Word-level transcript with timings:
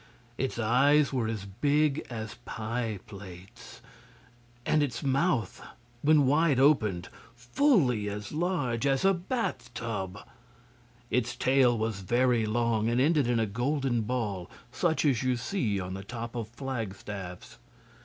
Its 0.35 0.57
eyes 0.57 1.13
were 1.13 1.27
as 1.27 1.45
big 1.45 2.03
as 2.09 2.33
pie 2.43 2.97
plates, 3.05 3.83
and 4.65 4.81
its 4.81 5.03
mouth 5.03 5.61
when 6.01 6.25
wide 6.25 6.59
opened 6.59 7.09
fully 7.35 8.09
as 8.09 8.31
large 8.31 8.87
as 8.87 9.05
a 9.05 9.13
bath 9.13 9.71
tub. 9.75 10.17
Its 11.11 11.35
tail 11.35 11.77
was 11.77 11.99
very 11.99 12.47
long 12.47 12.89
and 12.89 12.99
ended 12.99 13.27
in 13.27 13.39
a 13.39 13.45
golden 13.45 14.01
ball, 14.01 14.49
such 14.71 15.05
as 15.05 15.21
you 15.21 15.37
see 15.37 15.79
on 15.79 15.93
the 15.93 16.03
top 16.03 16.33
of 16.33 16.47
flagstaffs. 16.47 17.59